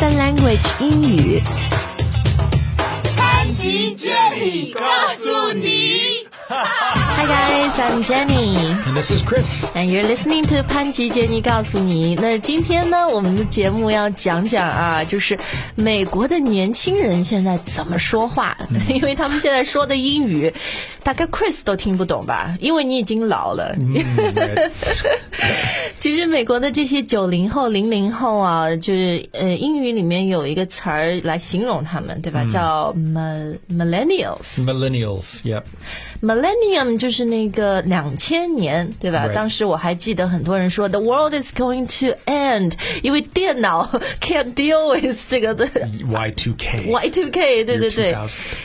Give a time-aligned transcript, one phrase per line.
[0.00, 1.42] Open Language 英语。
[3.16, 4.80] 开局接你告
[5.12, 6.28] 诉你。
[6.46, 8.54] 哈哈 Hi guys, I'm Jenny.
[8.86, 9.64] And this is Chris.
[9.74, 12.14] And you're listening to 潘吉杰尼告诉你。
[12.14, 15.36] 那今天呢，我们的节目要讲讲啊，就是
[15.74, 18.56] 美国的年轻人现在怎么说话，
[18.88, 20.54] 因为他们现在说的英语，
[21.02, 23.74] 大概 Chris 都听不懂吧，因为你已经老了。
[25.98, 32.44] 其实美国的这些九零后、零零后啊，就是呃，英语里面有一个词儿来形容他们，对吧？
[32.48, 34.64] 叫 millennials。
[34.64, 35.64] Millennials, yep.
[36.20, 42.72] Millennium 就是那个两千年，对吧.当时我还记得很多人说 The world is going to end，
[43.02, 43.88] 因为电脑
[44.20, 45.68] can't deal with 这个的
[46.08, 48.16] Y two K Y two K，对对对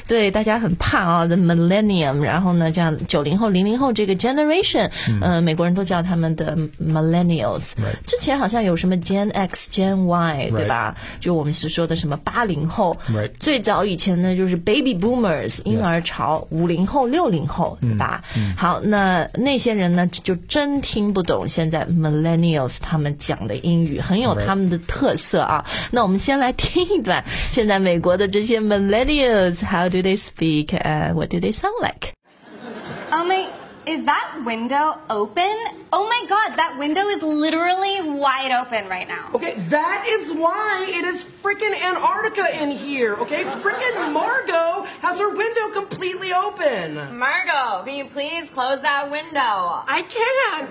[0.07, 4.89] 对，大家很怕啊，the millennium，然后呢，这样九零后、零零后这个 generation，
[5.21, 7.71] 呃，美国人都叫他们的 millennials。
[8.05, 10.95] 之前好像有什么 Gen X、Gen Y，对吧？
[11.19, 12.95] 就我们是说的什么八零后。
[13.39, 18.23] 最早以前呢，就是 baby boomers 婴儿潮，五零后、六零后，对吧？
[18.57, 25.65] 好，那那些人呢，就真听不懂现在 millennials 他们讲的英语，很有他们的特色啊。
[25.91, 33.45] 那我们先来听一段，现在美国的这些 millennials，how do they speak and what do they sound like？Oh my,
[33.87, 35.53] is that window open?
[35.91, 39.29] Oh my god, that window is literally wide open right now.
[39.33, 43.43] Okay, that is why it is frickin' Antarctica in here, okay?
[43.43, 46.95] Frickin' Margot has her window completely open.
[47.17, 49.83] Margot, can you please close that window?
[49.87, 50.33] I can't.
[50.53, 50.69] I'm,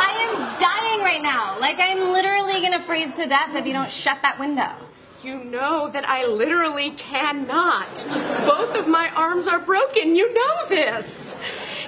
[0.00, 1.58] I am dying right now.
[1.60, 4.87] Like I'm literally gonna freeze to death if you don't shut that window.
[5.24, 8.06] You know that I literally cannot.
[8.46, 10.14] Both of my arms are broken.
[10.14, 11.34] You know this.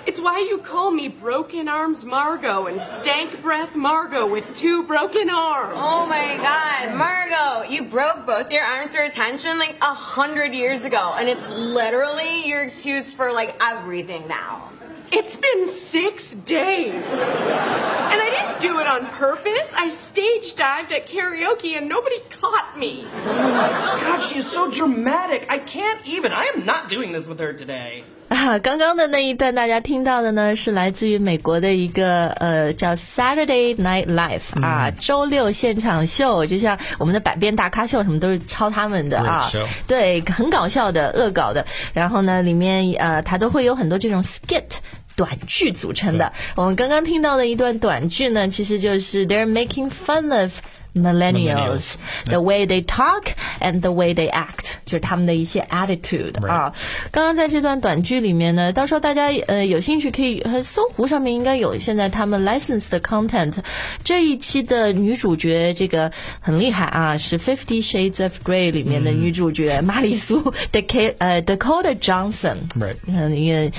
[0.04, 5.30] It's why you call me Broken Arms Margot and Stank Breath Margot with two broken
[5.30, 5.74] arms.
[5.76, 10.84] Oh my god, Margot, you broke both your arms for attention like a hundred years
[10.84, 14.72] ago, and it's literally your excuse for like everything now.
[15.11, 17.35] It's been six days.
[18.11, 19.73] And I didn't do it on purpose.
[19.73, 23.05] I stage dived at karaoke and nobody caught me.
[23.23, 25.45] God, she is so dramatic.
[25.47, 26.33] I can't even.
[26.33, 28.03] I am not doing this with her today.
[28.27, 41.63] 啊，刚刚的那一段大家听到的呢，是来自于美国的一个呃叫 Saturday Night Live 啊，周六现场秀，就像我们的百变大咖秀什么都是抄他们的啊 Great show，对，很搞笑的，恶搞的。
[41.93, 44.79] 然后呢，里面呃，它都会有很多这种 skit。
[45.20, 50.50] 短句组成的，我们刚刚听到的一段短句呢，其实就是 they're making fun of
[50.94, 51.94] millennials, Millennials
[52.26, 56.72] the way they talk and the way they act，就是他们的一些 attitude 啊。
[57.10, 63.56] 刚刚在这段短剧里面呢，到时候大家呃有兴趣可以呃搜狐上面应该有现在他们 license 的 content。
[64.04, 72.56] 这一期的女主角这个很厉害啊，是 Fifty Shades of Grey 里面的女主角玛丽苏 Dakota 呃 Dakota Johnson。
[73.06, 73.70] 嗯，一个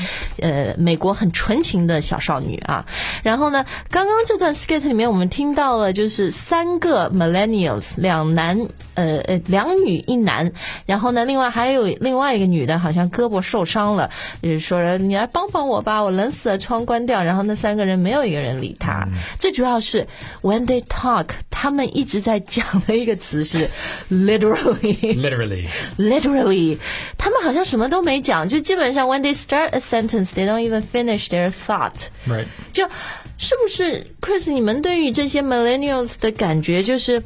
[0.42, 2.86] 呃美国很纯情的小少女啊。
[3.24, 10.51] 然后呢，刚刚这段 skit 里面我们听到了就是三个millennials，两男呃呃两女一男，
[10.85, 14.11] 然后呢，另外还有另外一个女的，好像胳膊受伤了，
[14.43, 17.23] 就是说你来帮帮我吧，我冷死了，窗关掉。
[17.23, 19.07] 然后那三个人没有一个人理他。
[19.39, 20.07] 最主要是
[20.43, 23.71] when they talk，他们一直在讲的一个词是
[24.11, 24.97] literally。
[25.17, 25.67] Literally.
[25.99, 26.79] literally，
[27.19, 32.09] 他们好像什么都没讲，就基本上 when they start a sentence, they don't even finish their thought。
[32.27, 32.47] Right.
[32.73, 32.89] 就
[33.41, 34.53] 是不是 Chris？
[34.53, 37.23] 你们对于这些 millennials 的感觉就是？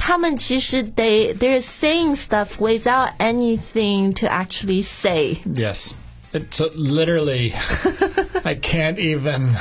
[0.00, 5.36] 他们其实 they they're saying stuff without anything to actually say。
[5.44, 5.92] Yes.
[6.32, 7.52] It, so literally,
[8.44, 9.56] I can't even.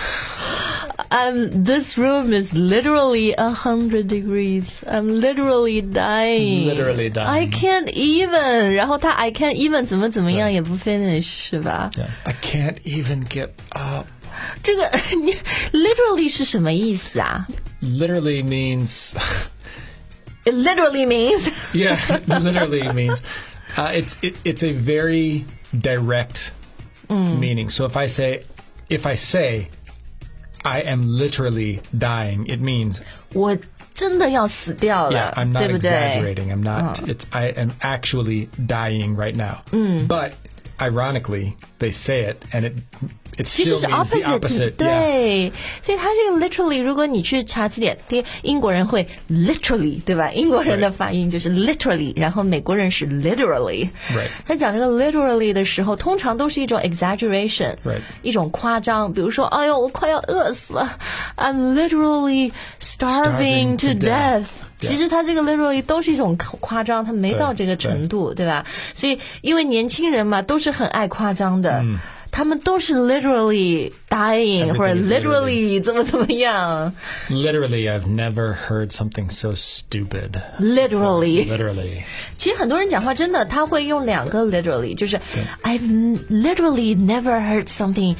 [1.09, 4.83] Um, this room is literally a hundred degrees.
[4.85, 6.65] I'm literally dying.
[6.67, 7.27] Literally dying.
[7.27, 8.75] I can't even.
[8.75, 11.89] 然后他 I can't even 怎么怎么样也不 finish 是吧？
[11.95, 12.09] Yeah.
[12.25, 14.05] I can't even get up.
[14.61, 14.91] 这个
[15.23, 15.35] 你
[15.91, 17.47] literally 是什么意思啊
[17.81, 19.13] Literally means.
[20.45, 23.21] ？It literally means Yeah, literally means.
[23.75, 25.45] Uh, it's it, it's a very
[25.79, 26.51] direct
[27.09, 27.69] meaning.
[27.69, 28.43] So if I say,
[28.89, 29.69] if I say,
[30.65, 32.99] I am literally dying, it means
[33.33, 33.55] 我
[33.93, 35.89] 真的要死掉 yeah, 了 I'm not 对不对？
[35.91, 36.51] exaggerating.
[36.51, 36.99] I'm not.
[37.07, 39.61] It's I am actually dying right now.
[40.07, 40.31] But
[40.81, 44.70] ironically, they say it, and it It 其实是 opposite.
[44.76, 45.52] 对，
[45.82, 50.30] 所以它这个 literally，如果你去查字典，第英国人会 literally，对吧？
[50.32, 53.88] 英国人的.发音就是 literally，然后美国人是 literally。
[54.10, 54.28] Right.
[54.46, 57.74] 他讲这个 literally 的时候，通常都是一种 exaggeration.
[58.22, 59.12] 一种夸张。
[59.12, 60.98] 比如说，哎呦，我快要饿死了
[61.36, 64.44] ，I'm literally starving to death.。
[64.78, 68.66] 其实他这个 literally 都是一种夸张，他没到这个程度，对吧？
[68.92, 71.82] 所以因为年轻人嘛，都是很爱夸张的。
[72.31, 76.93] 他们都是 literally dying 或者 Everything is literally 怎么怎么样
[77.29, 80.39] Literally, I've never heard something so stupid.
[80.59, 81.47] ，literally。
[81.49, 82.03] Literally.
[82.37, 85.17] 其实很多人讲话真的他会用两个 literally，就是
[85.63, 88.15] I've n- literally never heard something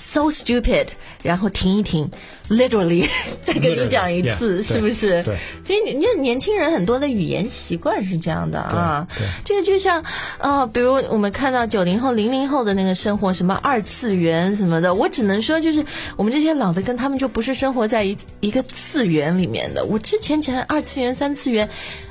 [0.00, 0.86] so stupid，
[1.22, 2.10] 然后停一停
[2.48, 3.06] ，literally
[3.44, 5.22] 再跟你讲一次是不是？
[5.22, 9.06] 对所以你你年轻人很多的语言习惯是这样的啊。
[9.44, 10.02] 这个就像
[10.38, 15.84] 呃，比如我们看到九零后、零零后的那个生活，什么二次元什么的，我只能说就是
[16.16, 19.84] 我们这些老的跟他们就不是生活在一一个次元里面的。
[19.84, 21.68] 我之前讲二次元、三次元。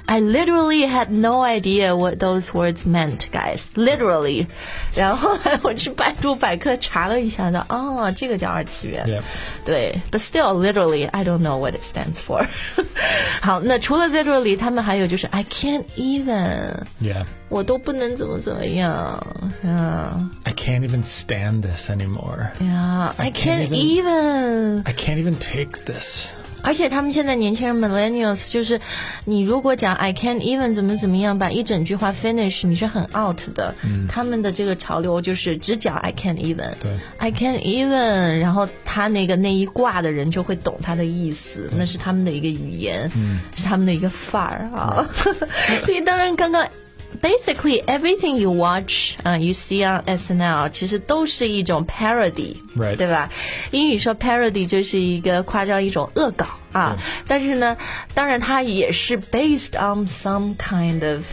[0.08, 3.62] I literally had no idea what those words meant, guys.
[3.74, 4.46] Literally，
[4.94, 9.06] 然后后来我去百度百科查了一下，说哦，这个叫二次元。
[9.06, 9.22] Yep.
[9.64, 12.46] 对，but still literally I don't know what it stands for
[13.40, 17.24] 。好，那除了 literally，他们还有就是 I can't even， Yeah.
[17.48, 19.26] 我都不能怎么怎么样。
[19.62, 22.50] 嗯 I can't even stand this anymore.
[22.62, 24.82] 呀，I I can't can't even。
[24.84, 26.28] I can't even take this.
[26.61, 28.79] 而且他们现在年轻人 millennials 就是，
[29.25, 33.75] 你如果讲 I can't even 怎么怎么样，把一整句话 finish，你是很 out 的。
[34.07, 43.09] 他们的这个潮流就是只讲 I can't even，对，I can't even，然后他那个那一挂的人就会懂他的意思，那是他们的一个语言，
[43.55, 45.07] 是他们的一个范儿啊。
[45.85, 46.67] 所以 当然刚刚。
[47.22, 52.96] Basically, everything you watch, 啊、you see on SNL，其实都是一种 parody，、 Right.
[52.96, 53.30] 对吧？
[53.70, 56.96] 英语说 parody 就是一个夸张一种恶搞啊，
[57.28, 57.76] 但是呢，
[58.14, 61.24] 当然它也是 based on some kind of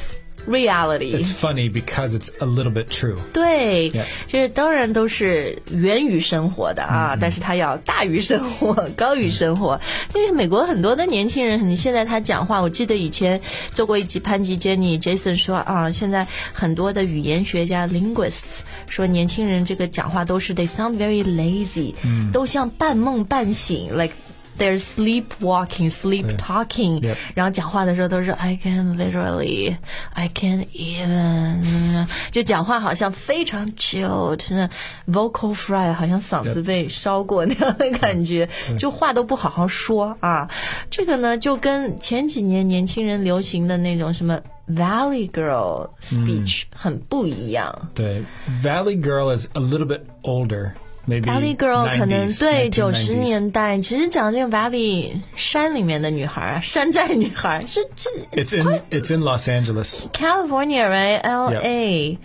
[0.47, 1.13] reality。
[1.13, 3.19] It's funny because it's a little bit true.
[3.33, 4.05] 对 Yeah.
[4.29, 9.81] 这当然都是源于生活的啊，但是它要大于生活，高于生活。
[10.15, 13.41] 因为美国很多的年轻人，你现在他讲话，我记得以前
[13.73, 21.95] 做过一集潘吉 Jenny Jason 说啊，现在很多的语言学家 linguists 说年轻人这个讲话都是 they sound very lazy，、
[22.33, 24.13] 都像半梦半醒，like。
[24.58, 27.16] They're sleepwalking, sleep talking，、 Yep.
[27.34, 29.76] 然后讲话的时候都是 I can literally,
[30.14, 34.70] I can even，就讲话好像非常 chill，真的
[35.08, 38.48] vocal fry，好像嗓子被烧过那样的感觉，
[38.78, 40.48] 就话都不好好说啊。
[40.92, 47.90] 这个呢，就跟前几年年轻人流行的那种什么 Valley Girl speech、很不一样。
[47.96, 48.22] The
[48.62, 50.74] Valley Girl is a little bit older.
[51.07, 53.19] Valley Girl 可能 90s, 对九十 1990s.
[53.19, 60.07] 年代，其实讲这个 Valley 山里面的女孩啊，山寨女孩是这 It's in it's in Los Angeles.
[60.13, 61.21] California, right?
[61.21, 62.19] L A,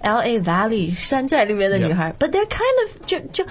[0.00, 3.44] L A Valley 山寨里面的女孩 But they're kind of 就就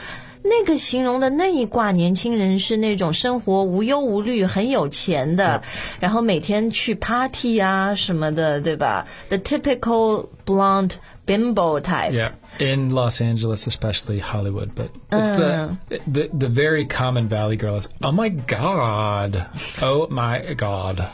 [0.44, 5.62] 那个形容的那一挂年轻人是那种生活无忧无虑、很有钱的，
[6.00, 10.94] 然后每天去 party 啊什么的，对吧？The typical blonde
[11.31, 12.13] bimbo type.
[12.13, 17.77] Yeah, in Los Angeles, especially Hollywood, but it's the, the the very common Valley Girl
[17.77, 17.89] is.
[18.03, 19.47] Oh my God!
[19.83, 21.09] Oh my God!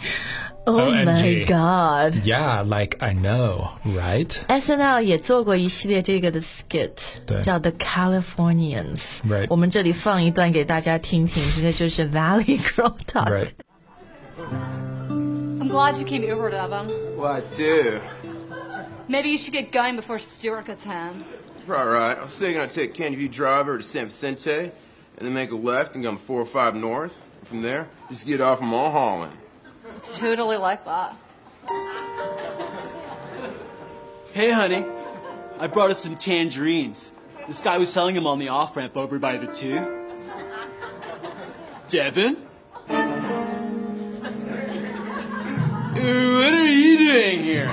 [0.65, 1.49] Oh my OMG.
[1.49, 2.25] god!
[2.25, 4.31] Yeah, like I know, right?
[4.49, 6.93] S N L 也做过一系列这个的 skit，
[7.27, 9.21] 对叫 The Californians。
[9.27, 13.29] Right 我们这里放一段给大家听听，这个就是 Valley Girl Talk。
[13.29, 13.51] Right.
[14.39, 17.17] I'm glad you came over, Devin.
[17.17, 17.99] What do?
[19.10, 21.24] Maybe you should get going before Stuart gets home.
[21.70, 22.18] All right.
[22.18, 24.72] I was thinking I'd take Candy View Drive over to San Vicente, and
[25.20, 27.16] then make a left and come 405 north.
[27.46, 29.32] From there, just get off Mulholland.
[30.04, 31.16] Totally like that.
[34.34, 34.86] Hey, honey.
[35.58, 37.12] I brought us some tangerines.
[37.48, 39.80] This guy was selling them on the off ramp over by the two.
[41.88, 42.36] Devin?
[42.86, 42.98] What
[46.54, 47.68] are you doing here?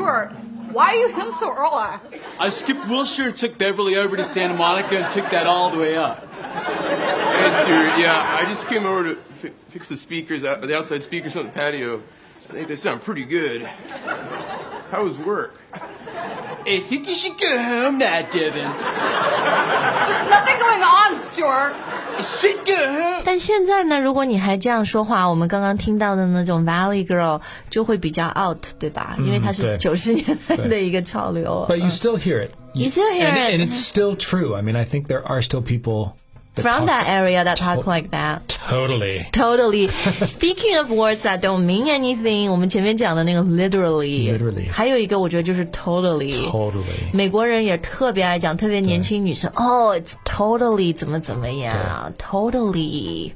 [0.00, 0.30] Stuart,
[0.72, 2.00] why are you home so early?
[2.38, 5.78] I skipped Wilshire and took Beverly over to Santa Monica and took that all the
[5.78, 6.26] way up.
[6.36, 7.98] Hey, Stuart.
[7.98, 11.44] Yeah, I just came over to fi- fix the speakers, out, the outside speakers on
[11.44, 12.02] the patio.
[12.48, 13.60] I think they sound pretty good.
[14.90, 15.60] How was work?
[15.74, 18.54] I think you should go home now, Devin.
[18.54, 21.76] There's nothing going on, Stuart.
[22.19, 23.21] Shit good, huh?
[23.25, 29.15] 但现在呢，如果你还这样说话，我们刚刚听到的那种 Valley Girl 就会比较 out，对吧？
[29.19, 31.65] 因为它是对九十年代的对一个潮流。
[31.69, 32.51] But you still hear it.
[32.73, 33.59] You still hear and, it.
[33.59, 34.55] and it's still true.
[34.55, 36.13] I mean, I think there are still people that
[36.59, 38.39] From talk- that area that talk like that.
[38.47, 39.25] Totally.
[39.33, 39.89] Totally.
[40.25, 46.33] Speaking of words that don't mean anything，我们前面讲的那个 literally， Literally 还有一个我觉得就是 totally。
[46.49, 47.11] Totally.
[47.11, 53.31] 美国人也特别爱讲，特别年轻女生哦，it's totally 怎么怎么样，totally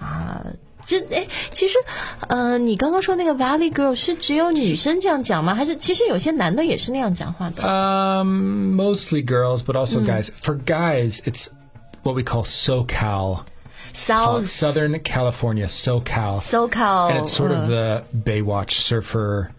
[0.00, 0.44] 啊。
[0.84, 1.78] 这哎，其实，
[2.26, 5.54] 呃，你刚刚说那个 Valley Girl 是只有女生这样讲吗？
[5.54, 7.62] 还是其实有些男的也是那样讲话的？
[7.62, 10.06] Um, mostly girls, but also Mm.
[10.06, 10.30] guys.
[10.42, 11.46] For guys, it's
[12.04, 13.44] what we call SoCal.
[13.92, 16.40] South Southern California, SoCal.
[16.40, 19.50] SoCal， And it's sort 嗯 of the Baywatch surfer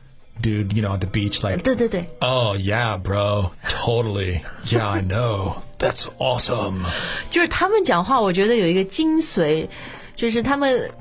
[0.41, 4.41] dude, you know, on the beach, like, 对对对， oh, yeah, bro, totally.
[4.65, 5.61] Yeah, I know.
[5.77, 6.85] That's awesome.
[7.29, 9.67] 就是他们讲话，我觉得有一个精髓，
[10.15, 10.91] 就是他们的嗯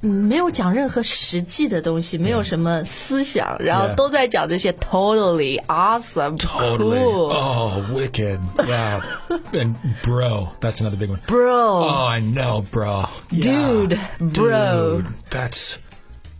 [0.00, 3.94] 没有讲任何实际的东西，没有什么思想，然后 Yeah.
[3.96, 6.98] 都在讲这些 totally awesome Totally.
[7.00, 8.38] cool Oh, wicked.
[8.56, 9.00] Yeah.
[9.52, 9.74] and
[10.04, 11.18] bro, that's another big one.
[11.26, 13.08] bro Oh, I know, bro.
[13.30, 13.42] Yeah.
[13.42, 15.02] Dude, bro.
[15.02, 15.78] Dude, that's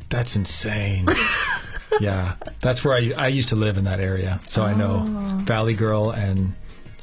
[0.08, 1.06] that's insane.
[2.00, 5.38] yeah, that's where I I used to live in that area, so I know Oh.
[5.44, 6.52] Valley Girl and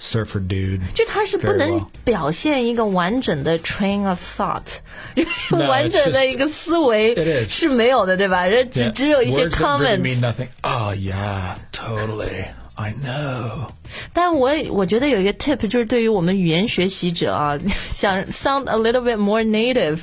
[0.01, 0.81] Surfer Dude.
[0.95, 4.79] 就他是不能表现一个完整的 train of thought，
[5.69, 8.49] 完整的一个思维是没有的，对吧？
[8.49, 10.01] 这只只有一些 comments。
[10.01, 10.49] mean nothing.
[10.63, 12.47] Oh yeah, totally.
[12.77, 13.69] I know.
[14.15, 17.59] 但我我觉得有一个 tip 就是对于我们语言学习者啊，
[17.91, 19.99] 想 sound a little bit more native，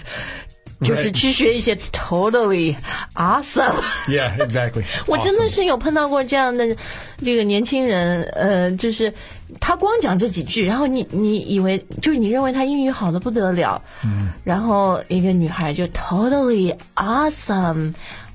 [0.81, 2.75] 就是去学一些 totally
[3.15, 3.81] awesome。
[4.07, 4.83] Yeah, exactly.
[5.07, 6.75] 我真的是有碰到过这样的
[7.23, 9.13] 这个年轻人，呃，就是
[9.59, 17.93] 他光讲这几句，然后你你以为就是你认为他英语好的不得了，嗯，然后一个女孩就 totally awesome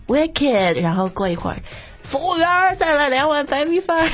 [0.09, 1.57] wicked，然后过一会儿，
[2.03, 4.09] 服务员再来两碗白米饭。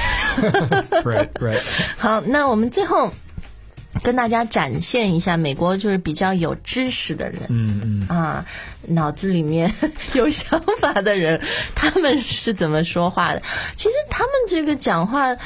[1.02, 1.60] right, right.
[1.96, 3.10] 好，那我们最后
[4.02, 8.44] 跟大家展现一下美国就是比较有知识的人，嗯嗯啊，
[8.86, 9.72] 脑子里面
[10.14, 11.40] 有想法的人，
[11.74, 13.42] 他们是怎么说话的？
[13.76, 15.36] 其实他们这个讲话。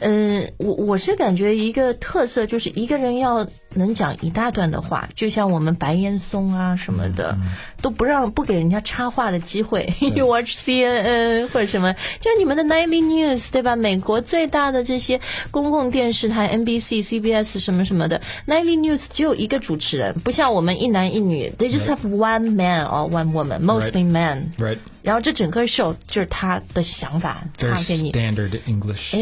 [0.00, 3.44] 嗯，我我是感觉一个特色就是一个人要
[3.74, 7.36] 能讲一大段的话，就像我们白岩松啊什么的，
[7.82, 9.92] 都不让不给人家插话的机会。
[10.00, 13.76] You watch CNN 或者什么，就你们的 Nightly News 对吧？
[13.76, 15.20] 美国最大的这些
[15.50, 24.50] 公共电视台 NBC、CBS 什么什么的 Nightly News 只有一个主持人，不像我们一男一女，They just have one man or one woman, mostly man.。
[24.58, 24.78] Right.
[25.02, 29.14] 然后这整个 show 就是他的想法，他给你 standard English.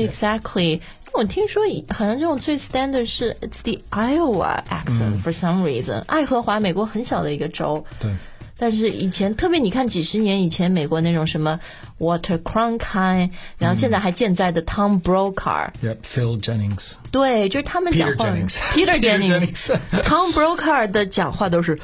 [1.13, 6.03] 我听说好像这种最 standard 是 it's the Iowa accent、for some reason。
[6.07, 7.85] 爱荷华，美国很小的一个州。
[7.99, 8.11] 对。
[8.59, 11.61] 但是以前，特别你看几十年以前，美国那种什么
[11.99, 15.97] Walter Cronkite，然后现在还健在的 Tom Brokaw，、Yep.
[16.03, 16.93] Phil Jennings.
[17.11, 21.79] 对，就是他们讲话 Peter Peter Jennings Tom Brokaw 的讲话都是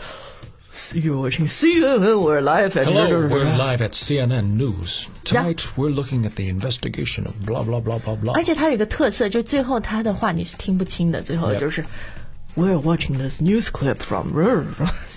[0.71, 5.09] See you watching CNN, we're live at Hello, we're live at CNN News.
[5.23, 8.33] Tonight, we're looking at the investigation of blah blah blah blah blah.
[8.33, 11.59] 而且他有一个特色，就最后他的话你是听不清的，最后 Yep.
[11.59, 11.83] 就是
[12.55, 14.33] We're watching this news clip from。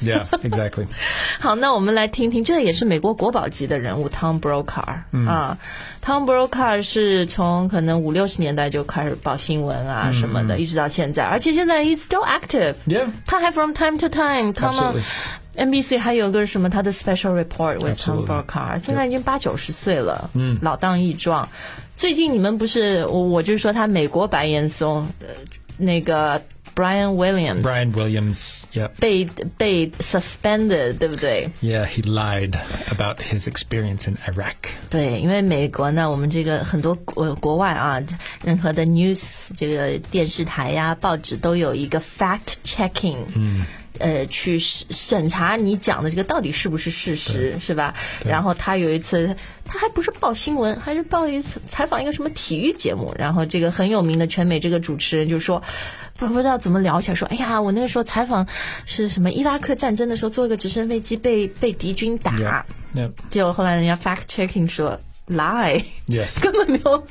[0.03, 0.87] Yeah, exactly.
[1.41, 5.59] 好，那我们来听听，这也是美国国宝级的人物 Tom Brokaw、啊。
[6.05, 12.75] Tom Brokaw 是从可能五六十年代就开始报新闻啊什么的，一直到现在，而且现在 he's still active。
[12.87, 13.11] Yeah.
[13.27, 15.03] 他还 from time to time，他们 Absolutely.
[15.56, 18.26] NBC 还有个什么他的 special report with Tom.
[18.26, 21.50] Brokaw，现在已经八九十岁了，嗯，老当益壮。
[21.96, 25.28] 最近你们不是我，我就说他美国白岩松，呃，
[25.78, 26.42] 那个
[26.76, 28.64] Brian Williams Brian Williams.
[29.00, 29.24] 被
[29.58, 32.54] 被 suspended，对不对？Yeah, he lied
[32.90, 34.56] about his experience in Iraq.
[34.90, 38.04] 对，因为美国呢，我们这个很多国国外啊，
[38.44, 43.66] 任何的 news 这个电视台呀、报纸都有一个 fact checking，嗯，
[44.00, 47.96] 呃，去审审查你讲的这个到底是不是事实，是吧？
[48.26, 49.36] 然后他有一次，
[49.66, 55.64] 他还不是报新闻，还是报一次采访一个什么体育节目，然后这个很有名的全美这个主持人就说。
[56.18, 58.48] 不不知道怎么聊起来，说，哎呀，我那个时候采访
[58.86, 62.66] 是什么伊拉克战争的时候，坐一个直升飞机被被敌军打.
[63.30, 66.40] 结果后来人家 fact checking 说 lie，Yes.
[66.44, 67.04] 根本没有，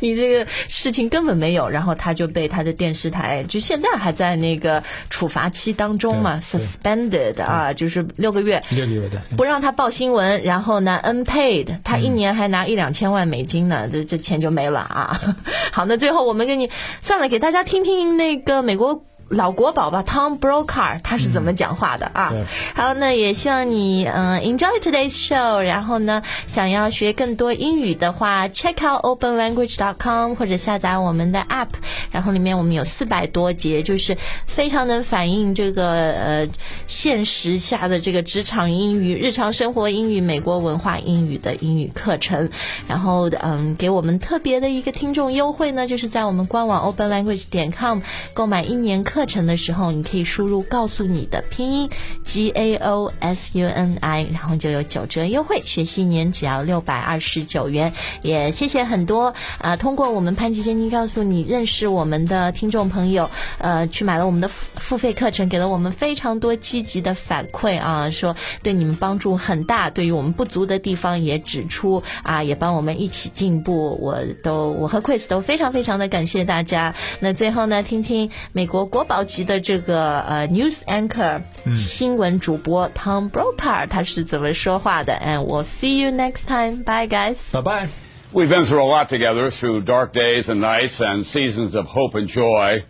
[0.00, 8.62] 你这个事情根本没有，然后他就被他的电视台，就现在还在那个处罚期当中嘛，suspended 啊，就是六个月。
[8.70, 9.20] 六个月的。
[9.36, 15.20] 不让他报新闻，然后呢，unpaid，他一年还拿一两千万美金呢，这这钱就没了啊。
[15.72, 16.70] 好，那最后我们给你
[17.00, 22.30] 算了，给大家听听那个美国老国宝吧，Tom Brokaw 他是怎么讲话的啊？
[22.30, 25.60] 对好，那也希望你嗯、呃 enjoy today's show。
[25.62, 31.70] 然后呢，想要学更多英语的话，check out openlanguage.com 或者下载我们的 app。
[32.12, 34.16] 然后里面我们有四百多节，就是
[34.46, 36.48] 非常能反映这个呃
[36.86, 42.48] 现实下的这个职场英语、日常生活英语、美国文化英语的英语课程。
[42.86, 48.00] 然后嗯，给我们特别的一个听众优惠呢，就是在我们官网 openlanguage 点 com
[48.32, 51.88] 购买一年课课程的时候，你可以输入告诉你的拼音
[52.26, 57.94] G A O S U N I，然后就有九折优惠，学习一年只要六百二十九元。
[58.20, 73.98] 也谢谢很多啊、通过我们潘吉坚尼告诉你认识我们的听众朋友，呃，去买了我们的付费课程，给了我们非常多积极的反馈啊，说对你们帮助很大，对于我们不足的地方也指出啊，也帮我们一起进步。
[73.98, 76.94] 我都我和 Chris 都非常非常的感谢大家。
[77.20, 81.41] 那最后呢，听听美国国宝级的这个呃 news anchor、
[81.75, 85.13] 新闻主播 Tom Brokaw 他是怎么说话的？
[85.13, 86.83] And we'll see you next time.
[86.83, 87.51] Bye, guys.
[87.51, 87.89] Bye bye.
[88.33, 92.15] We've been through a lot together through dark days and nights and seasons of hope
[92.15, 92.85] and joy.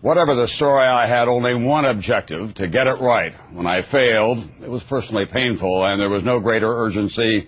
[0.00, 3.34] Whatever the story, I had only one objective to get it right.
[3.52, 7.46] When I failed, it was personally painful, and there was no greater urgency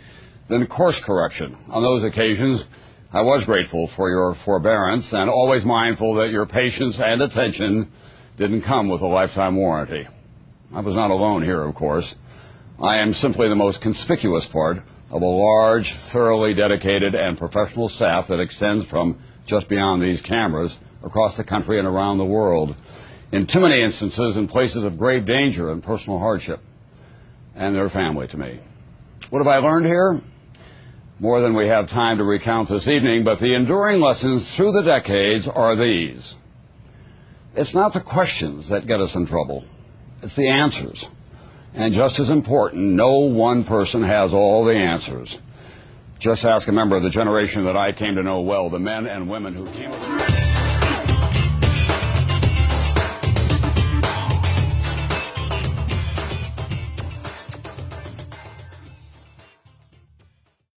[0.49, 1.57] than course correction.
[1.71, 2.69] On those occasions,
[3.14, 7.90] I was grateful for your forbearance and always mindful that your patience and attention
[8.36, 10.06] didn't come with a lifetime warranty.
[10.74, 12.16] I was not alone here, of course.
[12.84, 18.28] I am simply the most conspicuous part of a large, thoroughly dedicated, and professional staff
[18.28, 22.76] that extends from just beyond these cameras across the country and around the world,
[23.32, 26.60] in too many instances in places of grave danger and personal hardship,
[27.56, 28.60] and their family to me.
[29.30, 30.22] What have I learned here?
[31.20, 34.84] More than we have time to recount this evening, but the enduring lessons through the
[34.84, 36.36] decades are these.
[37.56, 39.66] It's not the questions that get us in trouble,
[40.22, 41.10] it's the answers.
[41.74, 45.42] And just as important, no one person has all the answers.
[46.20, 49.06] Just ask a member of the generation that I came to know well, the men
[49.06, 50.47] and women who came.